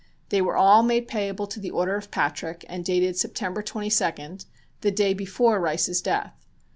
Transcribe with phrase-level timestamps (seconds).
[0.29, 4.45] They were all made payable to the order of Patrick and dated September 22d,
[4.81, 6.33] the day before Rice's death.